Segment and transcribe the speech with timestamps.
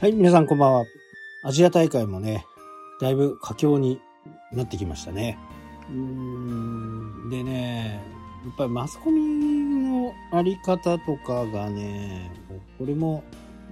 [0.00, 0.84] はい、皆さんこんばんは。
[1.42, 2.46] アジア大会もね、
[3.00, 4.00] だいぶ佳境に
[4.52, 5.36] なってきましたね。
[5.90, 8.00] うーん、でね、
[8.44, 12.30] やっぱりマスコミのあり方とかがね、
[12.78, 13.24] これも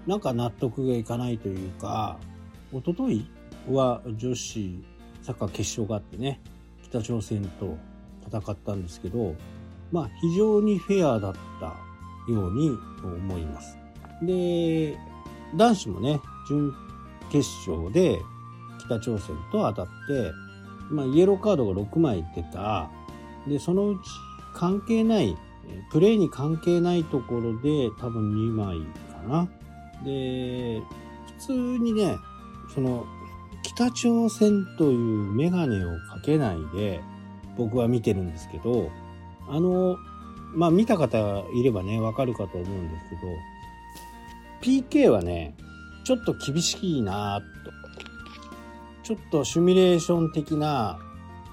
[0.04, 2.18] なんか納得がいかないというか、
[2.72, 3.30] 一昨日
[3.70, 4.84] は女子
[5.22, 6.40] サッカー決勝があってね、
[6.82, 7.78] 北朝鮮と
[8.26, 9.36] 戦ったんですけど、
[9.92, 11.66] まあ非常にフェアだった
[12.32, 13.78] ように思います。
[14.22, 14.98] で、
[15.54, 16.74] 男子もね、準
[17.30, 18.20] 決勝で
[18.78, 20.32] 北朝鮮と当たって、
[20.90, 22.90] まあイエローカードが6枚出た。
[23.46, 24.00] で、そのうち
[24.54, 25.36] 関係ない、
[25.90, 28.78] プレーに関係ないところで多分2枚
[29.12, 29.48] かな。
[30.04, 30.82] で、
[31.38, 32.16] 普通にね、
[32.74, 33.04] その、
[33.62, 37.02] 北朝鮮というメガネをかけないで
[37.58, 38.90] 僕は見てるんですけど、
[39.48, 39.96] あの、
[40.54, 41.18] まあ見た方
[41.54, 43.22] いればね、わかるかと思うんですけど、
[44.62, 45.54] PK はね、
[46.04, 47.76] ちょっと厳しいなと。
[49.02, 50.98] ちょっとシミュレーション的な、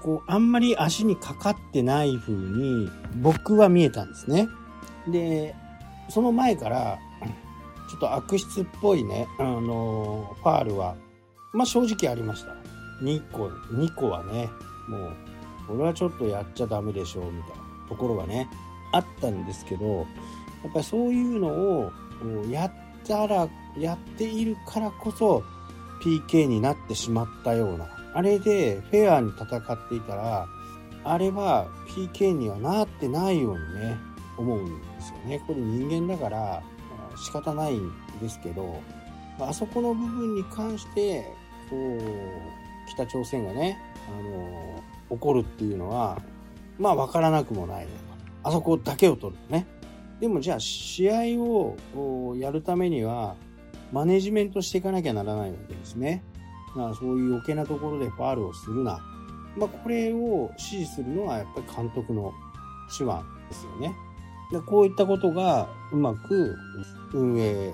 [0.02, 2.90] こう、あんまり足にかかってない風に
[3.22, 4.48] 僕は見えたんですね。
[5.08, 5.54] で、
[6.08, 6.98] その前から、
[7.90, 10.96] ちょっと悪質っぽいね、あの、ファールは、
[11.52, 12.54] まあ正直ありました。
[13.02, 14.48] 2個、2個はね、
[14.88, 15.16] もう、
[15.68, 17.56] これはちょっとやっちゃダメでしょう、みたいな
[17.88, 18.48] ところがね、
[18.92, 19.86] あったんですけど、
[20.64, 21.92] やっぱりそういうのを
[22.50, 22.72] やっ
[23.06, 25.42] たら、やっているからこそ
[26.02, 27.88] PK になってしまったような。
[28.14, 30.46] あれでフェアに戦っていたら、
[31.04, 33.96] あれは PK にはなってないようにね、
[34.36, 35.42] 思うんですよね。
[35.46, 36.62] これ人間だから
[37.16, 38.80] 仕方ないんですけど、
[39.38, 41.24] あそこの部分に関して、
[41.68, 42.00] こう、
[42.88, 46.20] 北朝鮮がね、あの、怒るっていうのは、
[46.78, 47.86] まあ分からなくもない
[48.44, 49.66] あそこだけを取るとね。
[50.20, 53.34] でもじゃあ試合をやるためには
[53.92, 56.22] マネジメントしていかなきゃならないわけですね。
[56.76, 58.98] だからそういう余計なところでファールをするな。
[59.56, 62.32] まあこれを指示するのはやっぱり監督の
[62.96, 63.94] 手腕ですよね。
[64.50, 66.56] でこういったことがうまく
[67.12, 67.72] 運営、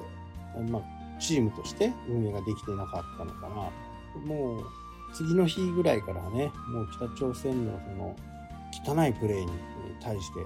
[0.71, 0.83] まあ
[1.21, 4.27] チームとして運営ができてなかったのかな。
[4.27, 4.65] もう
[5.15, 8.17] 次の日ぐらいからね、もう北朝鮮のその
[8.97, 9.51] 汚いプレーに
[10.03, 10.41] 対して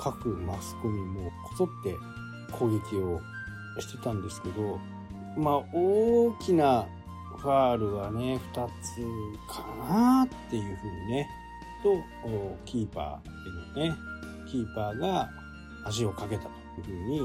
[0.00, 1.94] 各マスコミもこぞって
[2.52, 3.20] 攻撃を
[3.78, 4.80] してたんですけど、
[5.36, 6.86] まあ大きな
[7.36, 11.28] ファールはね、2つかなっていうふうにね、
[11.82, 11.96] と、
[12.64, 13.96] キーパーへのね、
[14.50, 15.28] キーパーが
[15.84, 16.50] 足をかけたと
[16.80, 17.20] いうふうに、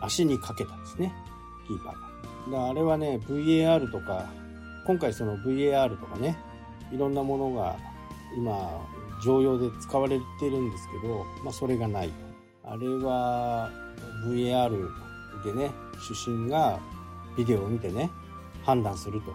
[0.00, 1.12] 足にかけたんですね、
[1.66, 2.58] キーパーが。
[2.58, 4.26] だあれはね、VAR とか、
[4.86, 6.36] 今回その VAR とかね、
[6.92, 7.76] いろんなものが
[8.36, 8.80] 今、
[9.22, 12.10] 常用で使われてるんですけど、まあそれがない。
[12.64, 13.70] あれは
[14.26, 14.70] VAR
[15.44, 16.78] でね、主審が
[17.36, 18.10] ビデオを見てね、
[18.64, 19.30] 判断すると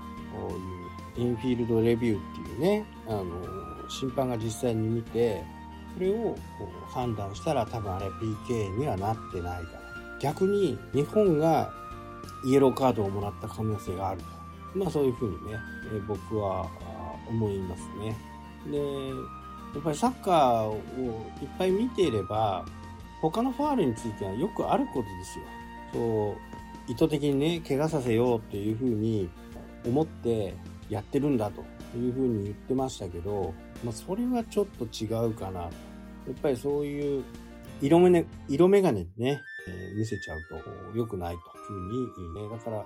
[1.19, 3.25] いう、インフィールドレビューっていうね、あの、
[3.89, 5.43] 審判が実際に見て、
[5.95, 6.35] それを
[6.87, 9.79] 判断したら多分あれ PK にはなってないから。
[10.19, 11.71] 逆に日本が
[12.45, 14.27] イエローカードをもらった可能性があると。
[14.75, 15.57] まあそういうふうにね、
[16.07, 16.67] 僕は
[17.27, 18.15] 思いますね。
[18.71, 18.79] で、
[19.73, 20.75] やっぱりサッカーを
[21.41, 22.65] いっぱい見ていれば、
[23.21, 25.45] 他のファールについてはよくあることですよ。
[25.93, 26.35] そ
[26.87, 29.29] う、意図的にね、怪我させようっていうふうに
[29.85, 30.55] 思って
[30.89, 31.61] やってるんだと
[31.97, 33.53] いうふうに言ってましたけど、
[33.83, 35.61] まあそれはちょっと違うかな。
[35.61, 35.71] やっ
[36.41, 37.23] ぱりそういう
[37.81, 40.39] 色目、ね、色眼鏡ね、えー、見せちゃう
[40.93, 42.85] と良くないというふうに、ね、だから、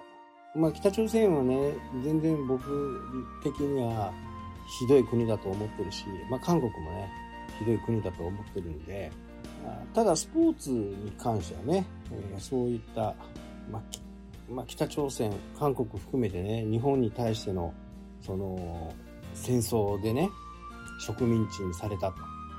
[0.56, 1.74] まあ北朝鮮はね、
[2.04, 2.62] 全然僕
[3.44, 4.14] 的には
[4.68, 7.10] ひどい国だと思ってるし、まあ韓国もね、
[7.60, 9.12] ひどい国だと思ってるんで、
[9.94, 13.16] ただスポーツに関してはね、え、そういった、
[13.72, 13.82] まあ
[14.50, 17.74] まあ、北朝鮮、韓国含めてね、日本に対しての、
[18.22, 18.94] その、
[19.34, 20.30] 戦争でね、
[21.00, 22.14] 植民地にされた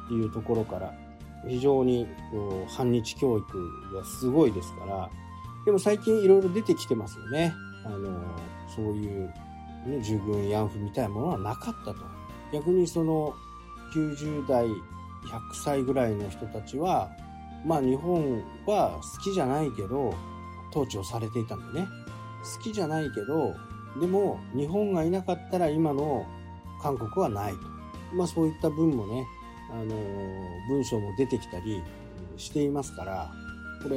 [0.08, 0.92] というところから、
[1.46, 5.10] 非常にこう反日教育がすごいですから、
[5.66, 7.54] でも最近いろいろ出てきてますよね。
[7.84, 8.20] あの、
[8.74, 9.32] そういう、
[9.86, 11.96] ね、従軍慰安婦みたいなものはなかったと。
[12.52, 13.34] 逆にその、
[13.94, 14.72] 90代、100
[15.52, 17.10] 歳ぐらいの人たちは、
[17.64, 20.14] まあ日本は好きじゃないけど、
[20.70, 21.86] 統治をされていたんでね。
[22.56, 23.54] 好きじゃないけど、
[24.00, 26.26] でも日本がいなかったら今の
[26.82, 27.58] 韓国はないと。
[28.14, 29.26] まあそういった文もね、
[29.70, 29.86] あの、
[30.68, 31.82] 文章も出てきたり
[32.36, 33.30] していますから、
[33.82, 33.96] これ、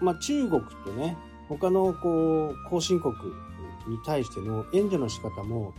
[0.00, 1.16] まあ中国とね、
[1.48, 3.14] 他のこう、後進国
[3.86, 5.74] に対しての援助の仕方も、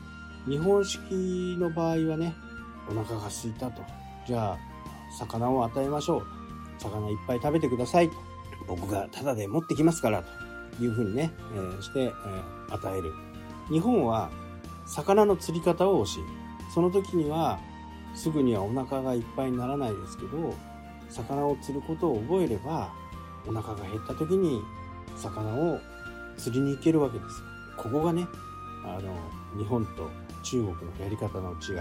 [0.47, 2.35] 日本式の場合はね、
[2.89, 3.81] お腹が空いたと。
[4.27, 4.57] じゃあ、
[5.17, 6.25] 魚を与えましょう。
[6.79, 8.09] 魚いっぱい食べてください。
[8.67, 10.23] 僕がタダで持ってきますから、
[10.77, 13.13] というふうにね、えー、して、えー、与える。
[13.69, 14.29] 日本は
[14.85, 16.27] 魚の釣り方を教える。
[16.73, 17.59] その時には
[18.13, 20.53] すぐにはお腹がいっぱいにならないですけど、
[21.09, 22.93] 魚を釣ることを覚えれば、
[23.47, 24.61] お腹が減った時に
[25.15, 25.79] 魚を
[26.37, 27.54] 釣りに行けるわけです。
[27.77, 28.27] ここがね、
[28.83, 29.15] あの、
[29.57, 30.09] 日本と
[30.43, 31.77] 中国のやり方の違い。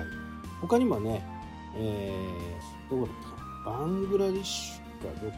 [0.61, 1.25] 他にもね、
[1.77, 3.17] えー、どこだっ
[3.65, 5.33] たかバングラディッシュかど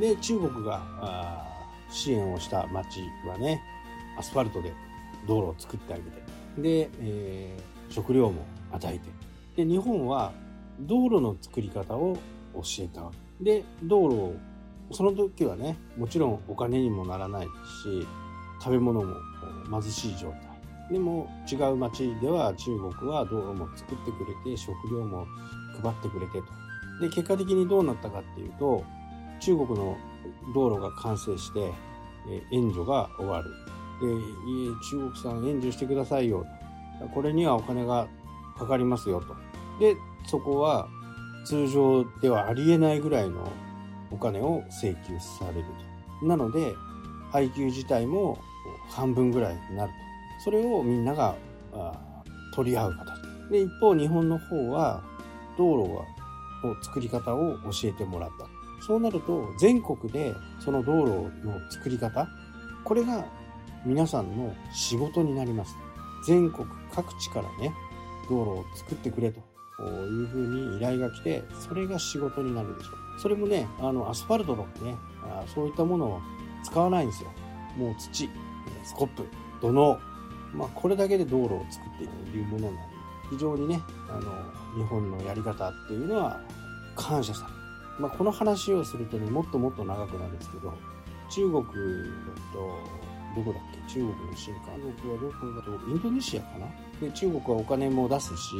[0.00, 1.44] で、中国が
[1.90, 3.62] 支援をした町はね、
[4.18, 4.72] アスファルトで
[5.26, 6.10] 道路を作ってあげて、
[6.58, 10.32] で、えー、食料も与えて、で、日本は
[10.80, 12.16] 道路の作り方を
[12.54, 13.44] 教えたわけ。
[13.44, 14.36] で、道路を、
[14.90, 18.06] その時はね、もちろんお金にもならないし、
[18.64, 19.14] 食べ物も
[19.70, 20.40] 貧しい状態。
[20.90, 25.26] でも違う町では中国は道路も作ってくれて、食料も
[25.82, 26.44] 配ってくれてと。
[27.02, 28.82] で、結果的にどうなったかっていうと、
[29.40, 29.98] 中国の
[30.54, 31.72] 道路が完成して、
[32.52, 33.50] 援助が終わる。
[34.00, 34.06] で、
[34.90, 36.46] 中国さん援助してくださいよ。
[37.12, 38.08] これにはお金が
[38.56, 39.34] かかりますよと。
[39.78, 39.94] で、
[40.26, 40.88] そこは
[41.44, 43.46] 通常ではありえないぐらいの
[44.10, 45.64] お金を請求される
[46.20, 46.26] と。
[46.26, 46.72] なので、
[47.30, 48.38] 配給自体も
[48.88, 49.96] 半分ぐらいになると。
[50.44, 51.34] それをみんなが
[52.54, 53.22] 取り合う形。
[53.50, 55.02] で、一方日本の方は
[55.56, 58.46] 道路の作り方を教えてもらった。
[58.86, 62.28] そうなると全国でその道路の作り方、
[62.84, 63.24] これが
[63.84, 65.76] 皆さんの仕事になります。
[66.26, 67.72] 全国各地からね、
[68.28, 69.40] 道路を作ってくれと
[69.82, 73.20] いうふうに依頼が来て、それが仕事になるでしょう。
[73.20, 74.96] それもね、あの、アスファルトとかね、
[75.54, 76.20] そういったものを
[76.64, 77.30] 使わないんですよ。
[77.76, 78.28] もう土、
[78.84, 79.26] スコップ、
[79.60, 79.98] 土の
[80.54, 82.80] まあ、これだけで道路を作っているというものなので、
[83.30, 84.20] 非常にね、あの、
[84.76, 86.40] 日本のやり方っていうのは
[86.94, 87.48] 感謝さ。
[87.98, 90.72] まあ、この話をするとね、もっともっと長くなるんですけど、
[91.30, 91.70] 中国だ
[92.52, 92.78] と、
[93.34, 93.94] どこだっけ？
[93.94, 96.66] 中国の新幹線はどこだと、インドネシアかな？
[97.00, 98.54] で、中国はお金も出すし、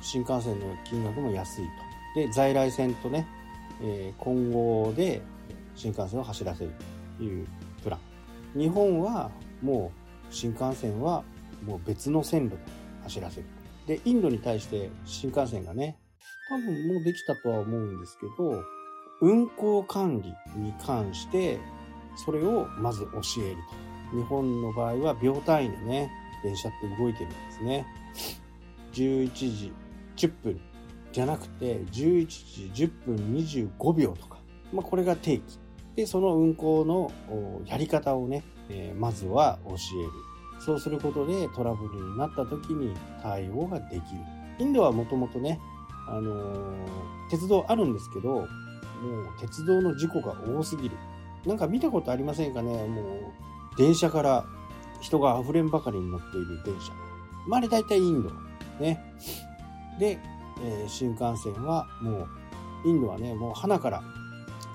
[0.00, 1.64] 新幹線の金額も安い
[2.14, 2.20] と。
[2.20, 3.26] で、在来線とね、
[3.82, 5.20] えー、今後で
[5.74, 6.72] 新幹線を走らせる
[7.18, 7.46] という。
[8.58, 9.30] 日本は
[9.62, 9.92] も
[10.30, 11.22] う新幹線は
[11.64, 12.62] もう別の線路で
[13.04, 13.46] 走らせる。
[13.86, 15.96] で、インドに対して新幹線がね、
[16.50, 18.62] 多分もうできたとは思うんですけど、
[19.20, 21.58] 運行管理に関して、
[22.24, 23.56] それをまず教える
[24.10, 24.16] と。
[24.16, 26.10] 日本の場合は秒単位でね、
[26.42, 27.86] 電車って動いてるんですね。
[28.92, 29.72] 11時
[30.16, 30.60] 10分
[31.12, 32.26] じゃなくて、11
[32.72, 34.38] 時10分25秒とか。
[34.72, 35.58] まあ、これが定期。
[35.98, 37.10] で、その運行の
[37.66, 40.10] やり方をね、えー、まずは教える。
[40.60, 44.02] そうすることでトラブルになった時に対応ができる。
[44.60, 45.58] インドはもともとね、
[46.08, 48.46] あのー、鉄道あるんですけど、もう
[49.40, 50.96] 鉄道の事故が多すぎる。
[51.44, 52.86] なんか見たことありませんかね？
[52.86, 54.44] もう、電車から
[55.00, 56.92] 人が溢れんばかりに乗っている電車。
[57.48, 58.30] まあ、あれ大体インド。
[58.78, 59.02] ね。
[59.98, 60.20] で、
[60.62, 62.28] えー、新幹線はも
[62.84, 64.00] う、インドはね、もう花から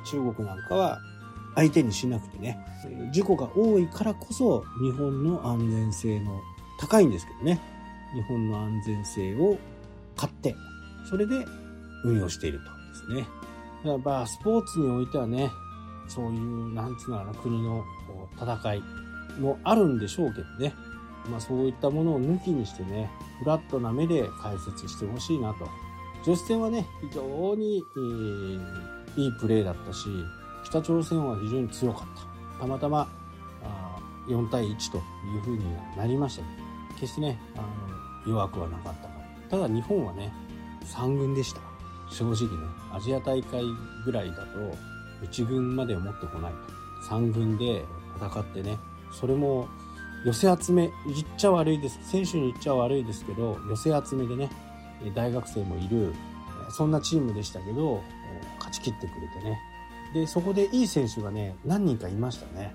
[0.06, 1.00] 中国なんかは
[1.56, 2.58] 相手にしなくてね、
[3.12, 6.42] 事故が多いからこそ日本の安全性の
[6.80, 7.60] 高いんですけどね、
[8.14, 9.58] 日本の安全性を
[10.16, 10.56] 買って、
[11.10, 11.46] それで
[12.06, 13.28] 運用しているとですね。
[13.84, 15.52] やっぱスポーツにおいてはね、
[16.08, 17.84] そういう、なんつうのかな、国の
[18.40, 18.84] 戦い
[19.40, 20.74] もあるんでしょうけどね。
[21.30, 25.68] まあそういったものを抜きにしてね、フラットな目で解説してほしいなと。
[26.26, 28.60] 女子戦はね、非常に、えー、
[29.18, 30.08] いいプレーだったし、
[30.64, 32.08] 北朝鮮は非常に強かっ
[32.58, 32.62] た。
[32.62, 33.08] たまたま
[33.64, 35.64] あ4対1というふうに
[35.98, 37.62] なりましたけど、決してね、あ
[38.28, 39.14] の弱くはなかったか
[39.50, 40.34] ただ日本はね、
[40.86, 41.62] 3軍でした。
[42.10, 43.64] 正直ね、アジア大会
[44.06, 44.60] ぐらいだと、
[45.26, 46.52] 1軍まで持ってこない
[47.08, 47.16] と。
[47.16, 47.86] 3軍で
[48.18, 48.78] 戦ってね、
[49.12, 49.68] それも
[50.26, 52.00] 寄せ集め、言っちゃ悪いです。
[52.10, 54.50] 選手に言っちゃ悪いですけど、寄せ集めでね、
[55.14, 56.14] 大学生もいる、
[56.72, 58.02] そんなチームでしたけど、
[58.58, 59.60] 勝ち切ってくれてね。
[60.14, 62.74] で、そこでいい選手がね、何人かいましたね。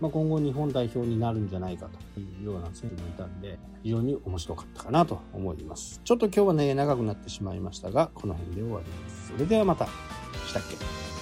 [0.00, 6.00] まあ、今後日本代表になるんじゃないかというような選手もいたんで、非常に面白かったかなと思います。
[6.04, 9.32] ちょっと今日はね、長くなってしまいましたが、この辺で終わります。
[9.32, 9.86] それではまた。
[10.46, 11.15] したっけ？